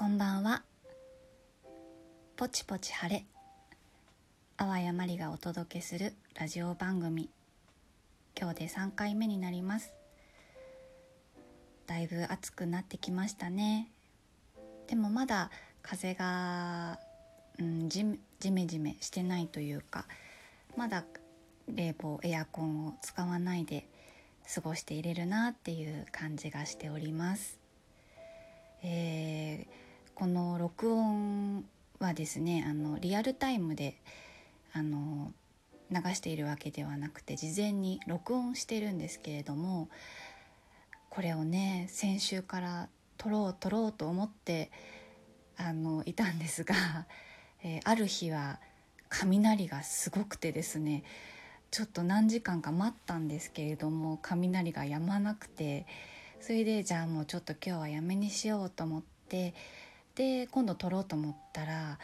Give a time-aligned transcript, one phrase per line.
[0.00, 0.62] こんばんは。
[2.34, 3.26] ポチポチ晴れ。
[4.56, 7.28] あわやまりがお届けするラジオ番組。
[8.34, 9.92] 今日で3回目になります。
[11.86, 13.90] だいぶ暑くなってきましたね。
[14.86, 15.50] でもまだ
[15.82, 16.98] 風が、
[17.58, 18.06] うん、じ
[18.38, 20.06] じめじめしてないというか
[20.78, 21.04] まだ
[21.68, 23.86] 冷房エアコンを使わないで
[24.54, 27.60] 過ごしていれるなっていう感じがしております。
[28.82, 29.89] えー
[30.20, 31.64] この録音
[31.98, 33.96] はですねあのリアルタイムで
[34.74, 35.32] あの
[35.90, 39.88] 流しているわけではなくて事前に録音してるんですけれども
[41.08, 44.70] これをね先週から撮ろう撮ろうと思って
[45.56, 46.74] あのいたんですが、
[47.64, 48.60] えー、ある日は
[49.08, 51.02] 雷がすごくてですね
[51.70, 55.86] ちょっと何時間か待ったんですけれども雷が止まなくて
[56.42, 59.54] それでじゃあもうちょっと今日はやめにしようと思って
[60.20, 61.98] で今度撮ろうと思ったら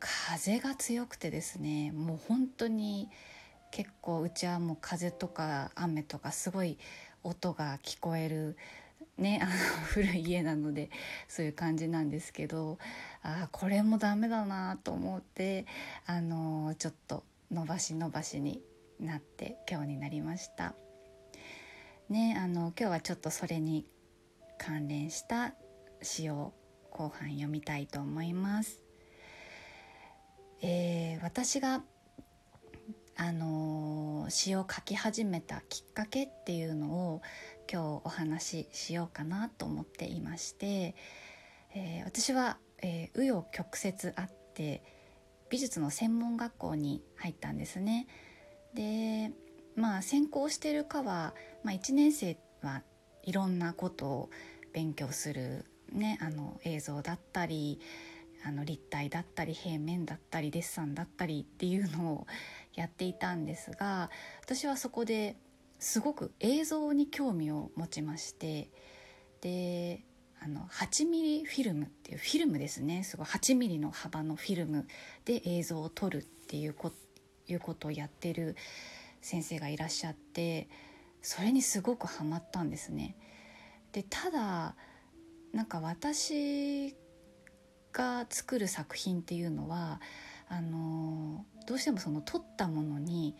[0.00, 3.10] 風が強くてですねもう本当に
[3.70, 6.78] 結構うちはもう風とか雨とかすごい
[7.22, 8.56] 音が聞こえる
[9.18, 9.52] ねあの
[9.84, 10.88] 古い家なので
[11.28, 12.78] そういう感じなんですけど
[13.22, 15.66] あこれもダメだなと思って
[16.06, 18.62] あのちょっと伸ばし伸ばしに
[18.98, 20.74] なって今日になりました。
[22.08, 23.86] ねあの今日はちょっとそれに
[24.56, 25.52] 関連した
[26.00, 26.54] 詩を
[26.94, 28.80] 後半読みたいと思います。
[30.62, 31.82] えー、私が
[33.16, 37.22] あの詩を書き始めたきっかけっていうのを
[37.70, 40.94] 今日お話ししようかなと思っていまして、
[41.74, 44.82] えー、私はえ紆余、曲折あって
[45.48, 48.06] 美術の専門学校に入ったんですね。
[48.74, 49.32] で
[49.74, 52.82] まあ専攻してるかは、まあ、1年生は
[53.22, 54.30] いろんなことを
[54.72, 57.80] 勉強するね、あの映像だったり
[58.46, 62.26] あの立体だったり平面だったりデッサンだったりっていうのを
[62.74, 64.10] やっていたんですが
[64.42, 65.36] 私はそこで
[65.78, 68.68] すごく映像に興味を持ちまして
[69.40, 70.02] で
[70.42, 74.86] あの8ミリフィルムっていうフィルムですねすごい8ミリの幅のフィルム
[75.24, 76.92] で映像を撮るっていうこ
[77.46, 78.56] いうことをやってる
[79.22, 80.68] 先生がいらっしゃって
[81.22, 83.16] それにすごくハマったんですね。
[83.92, 84.74] でただ
[85.54, 86.96] なんか私
[87.92, 90.00] が作る作品っていうのは
[90.48, 93.36] あのどうしてもその撮ったものに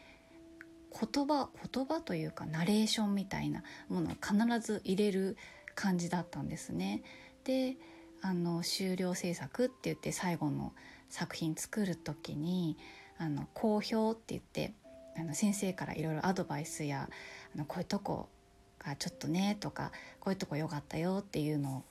[0.93, 5.37] 言葉言葉というかナレーションみたいなものを必ず入れる
[5.75, 7.03] 感じだったんですね。
[7.43, 7.77] で
[8.23, 10.73] あの終了制作って言って最後の
[11.11, 12.79] 作品作る時に
[13.19, 14.73] あの好評って言って
[15.17, 17.09] あの先生からいろいろアドバイスや
[17.55, 18.29] あのこういうとこ
[18.85, 21.83] がちょっとねとかこういうとこ良かったよっていうのを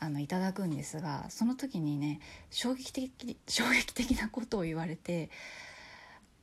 [0.00, 5.30] あのいただくんですがその時にね衝撃的衝撃的なことを言われて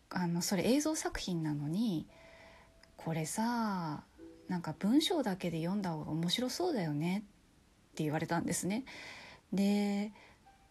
[0.10, 2.06] あのそれ映像作品なのに
[2.98, 4.04] これさ
[4.50, 7.22] なんか文章だけで読んだ方が面白そうだよねっ
[7.96, 8.84] て言われたんですね。
[9.54, 10.12] で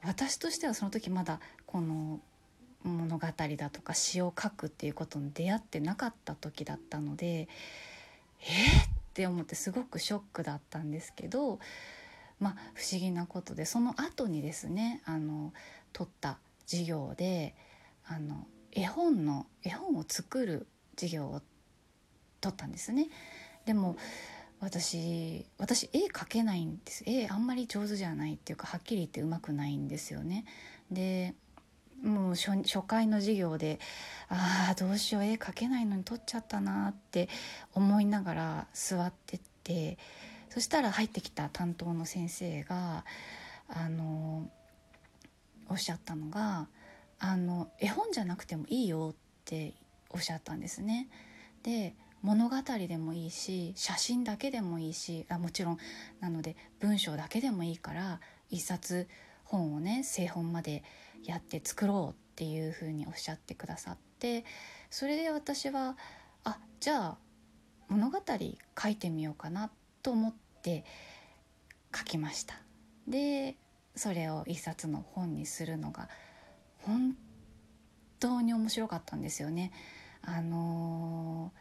[0.02, 2.20] 私としてはその時まだこの
[2.82, 7.48] 物語だとか詩を書くっていうことに出会ってなかった時だったので
[8.40, 11.60] えー、って思ってすごくショックだったんですけど
[12.40, 15.52] まあ、不思議なことでその後にですねあの
[15.92, 17.54] 取った授業で
[18.06, 20.66] あの絵本の絵本を作る
[20.96, 21.40] 授業を
[22.40, 23.08] 取ったんですね。
[23.64, 23.96] でも
[24.60, 30.44] 私私絵描けないんです絵あんまり上手じゃないっていうかはっきり言ってうまくないんですよね。
[30.90, 31.34] で
[32.04, 33.80] もう初初回の授業で
[34.28, 37.28] ああどうしよう絵描けないのに取っちゃったなって
[37.72, 39.98] 思いながら座ってて
[40.50, 43.04] そしたら入ってきた担当の先生が
[43.68, 44.48] あの
[45.68, 46.68] おっしゃったのが
[47.18, 49.72] あの絵本じゃなくてもいいよって
[50.10, 51.08] おっしゃったんですね。
[51.62, 52.56] で物語
[52.88, 55.78] でもいいし写真だけでもいいしあもちろん
[56.20, 58.20] なので文章だけでもいいから
[58.50, 59.08] 一冊
[59.44, 60.82] 本をね製本まで
[61.24, 64.44] やって作ろうっていうふうにおっしゃってくださって
[64.90, 65.96] それで私は
[66.44, 67.16] あじゃあ
[67.88, 68.18] 物語
[68.80, 69.70] 書いてみようかな
[70.02, 70.84] と思って
[71.94, 72.54] 書きました
[73.06, 73.56] で
[73.96, 76.08] それを一冊の本にするのが
[76.78, 77.16] 本
[78.18, 79.72] 当に面白かったんですよね。
[80.22, 81.52] あの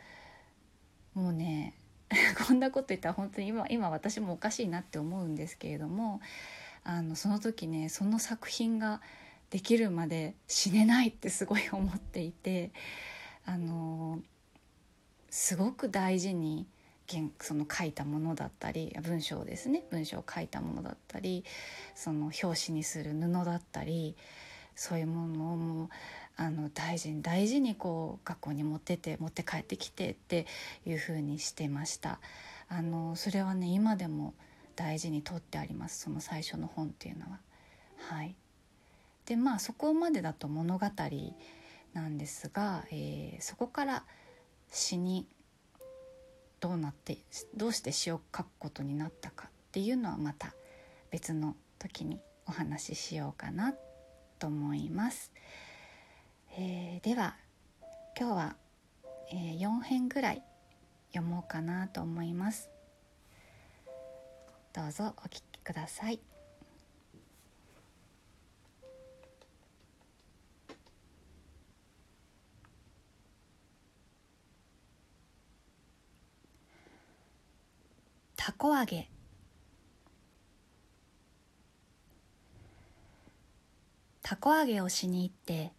[1.16, 1.75] ー、もうね
[2.48, 6.21] こんなこと言ったら本当に今今私もおかしいなって思うんですけれども
[6.83, 9.01] あのその時ねその作品が
[9.53, 12.71] できるまで死ねないってすごい思っていて
[13.45, 14.19] あの、
[15.29, 16.65] すごく大事に
[17.39, 19.83] その書いたものだったり文章ですね。
[19.91, 21.45] 文章を書いたものだったり
[21.94, 24.15] その表紙にする布だったり
[24.75, 25.89] そういうものをもう
[26.35, 30.47] あの大事に大事にこう学校に持ってて持って帰ってきてって
[30.88, 32.19] いう風にしてました。
[32.69, 34.33] あのそれはね今でも
[34.75, 35.99] 大事に取ってあります。
[35.99, 37.39] その最初の本っていうのは。
[38.09, 38.35] はい。
[39.25, 40.85] でまあそこまでだと物語
[41.93, 44.03] なんですが、えー、そこから
[44.71, 45.27] 詩に
[46.59, 47.17] どうなって
[47.55, 50.53] どうして詩を書くことになったかっていうのはまた
[51.11, 53.73] 別の時にお話ししようかな
[54.39, 55.31] と思います。
[56.57, 57.35] えー、では
[58.17, 58.55] 今日は、
[59.31, 60.43] えー、4編ぐらい
[61.13, 62.69] 読もうかなと思います
[64.73, 66.19] どうぞお聞きください
[78.53, 79.09] たこ揚げ。
[84.21, 85.71] たこ揚げをしに行って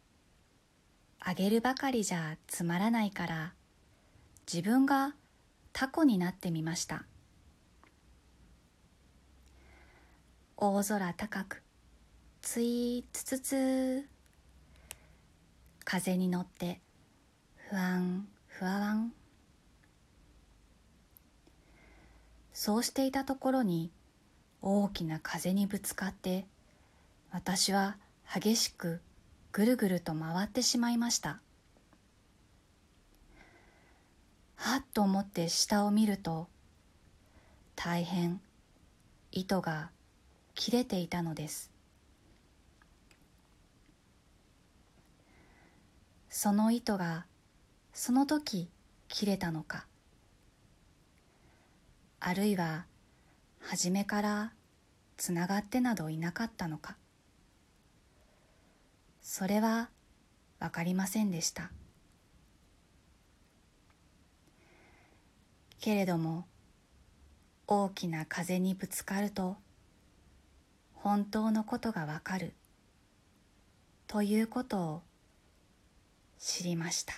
[1.21, 3.53] あげるばかりじゃつまらないから
[4.53, 5.15] 自分が
[5.73, 7.05] タコになってみました。
[10.56, 11.62] 大空高く
[12.43, 14.09] ついつつつ
[15.85, 16.81] 風に乗って
[17.70, 19.12] 不安不安
[22.65, 23.91] そうしていたところに
[24.63, 26.47] 大きな風にぶつかって
[27.31, 29.03] 私は激しく
[29.53, 31.43] ぐるぐると回ってしまいました。
[34.57, 36.49] はっと思って下を見ると
[37.77, 38.41] 大変
[39.31, 39.91] 糸が
[40.55, 41.71] 切れていたのです。
[46.31, 47.27] その糸が
[47.93, 48.71] その時
[49.09, 49.85] 切れたのか。
[52.26, 52.87] あるいは
[53.61, 54.53] 初めから
[55.19, 56.97] つながってなどいなかったのか。
[59.21, 59.91] それは
[60.59, 61.71] 分かりませんでした。
[65.81, 66.47] けれども
[67.67, 69.59] 大きな風にぶつかると
[70.94, 72.55] 本当のことがわかる
[74.06, 75.03] ということを
[76.38, 77.12] 知りました。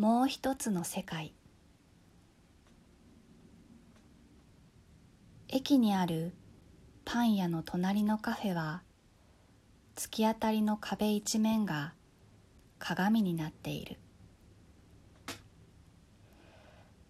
[0.00, 1.34] もう一つの世界。
[5.48, 6.32] 駅にある
[7.04, 8.80] パン屋の隣のカフェは
[9.96, 11.92] 突き当たりの壁一面が
[12.78, 13.98] 鏡になっている。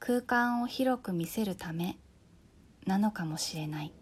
[0.00, 1.96] 空間を広く見せるため
[2.88, 3.92] なのかもしれない。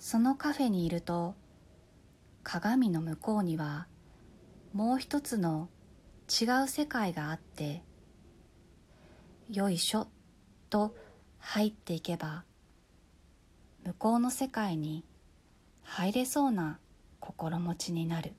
[0.00, 1.36] そのカフェにいると
[2.42, 3.86] 鏡の向こうには
[4.72, 5.68] もう一つの
[6.28, 7.82] 違う世界があって
[9.50, 10.08] よいしょ
[10.70, 10.94] と
[11.38, 12.44] 入っていけば
[13.84, 15.04] 向こうの世界に
[15.82, 16.78] 入れそうな
[17.20, 18.32] 心持ちになる。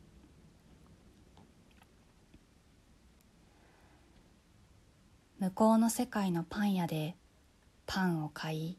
[5.40, 7.18] 向こうの世界のパン屋で
[7.86, 8.78] パンを買い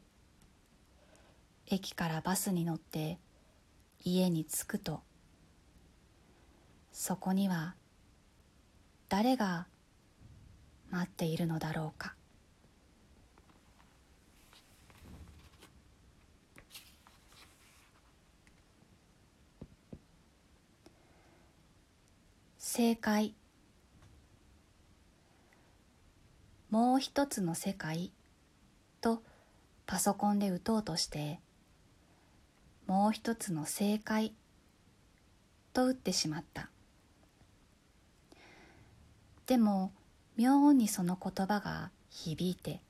[1.67, 3.19] 駅からバスに乗って
[4.03, 5.04] 家に着くと
[6.97, 7.75] そこには
[9.09, 9.67] 誰が
[10.89, 12.15] 待っているのだろうか。
[22.57, 23.35] 正解。
[26.69, 28.13] もう一つの世界
[29.01, 29.21] と
[29.85, 31.41] パソコンで打とうとして
[32.87, 34.33] もう一つの正解
[35.73, 36.69] と打ってしまった。
[39.47, 39.91] でも
[40.37, 42.81] 妙にその言葉が響いて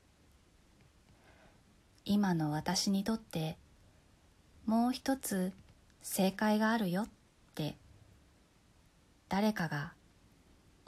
[2.04, 3.58] 今の私にとって
[4.64, 5.52] もう一つ
[6.02, 7.08] 正解があるよっ
[7.54, 7.76] て
[9.28, 9.92] 誰かが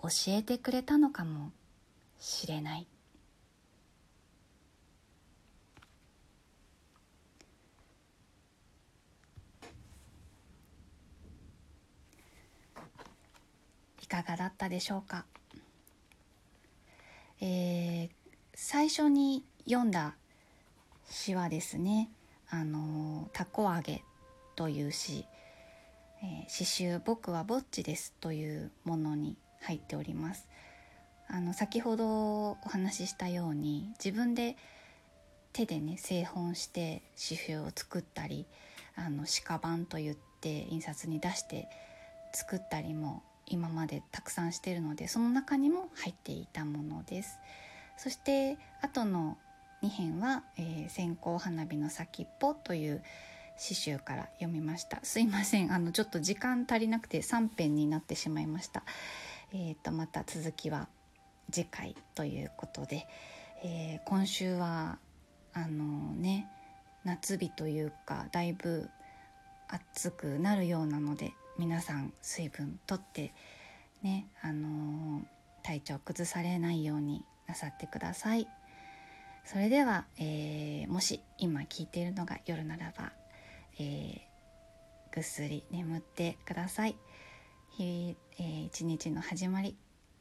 [0.01, 1.51] 教えてくれたのかも
[2.21, 2.87] しれない。
[14.03, 15.27] いかがだったでしょうか、
[17.41, 18.11] えー、
[18.55, 20.15] 最初に読んだ
[21.09, 22.11] 詩はですね
[22.51, 24.03] 「あのたこ揚げ」
[24.57, 25.25] という詩
[26.23, 30.49] えー、刺繍僕はぼっちです」というものに入っております。
[31.31, 34.57] あの先ほどお話ししたように自分で
[35.53, 38.47] 手でね製本して刺繍を作ったり
[38.97, 41.69] あの鹿版といって印刷に出して
[42.33, 47.39] 作ったりも今までたくさんしてるのでその中にも入っていたものです。
[47.97, 49.37] そして後の
[49.83, 53.03] 2編は、えー、線香花火の先っぽ」という
[53.57, 55.01] 詩集から読みました。
[55.03, 55.73] すいません。
[55.73, 58.85] あのちょっと時間足りなくて3編になってしまいました。
[59.53, 60.89] えーと、また続きは
[61.51, 63.07] 次回ということで、
[63.65, 64.99] えー、今週は
[65.53, 66.49] あのね
[67.05, 68.89] 夏日というかだいぶ
[69.69, 73.33] 暑くなるようなので皆さん水分とって
[74.03, 75.23] ねあのー、
[75.65, 78.47] 体調崩されないようになさってください。
[79.45, 83.13] それでは、えー、もし今聞いているのが夜ならば、
[83.79, 84.19] えー、
[85.15, 86.97] ぐっすり眠ってください。
[87.71, 89.75] 日々、えー、一日の始まり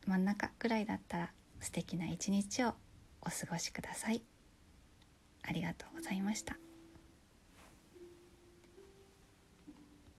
[0.06, 2.74] 真ん中くらいだったら素敵な一日を
[3.22, 4.22] お過ごしください。
[5.44, 6.58] ありがとうございました。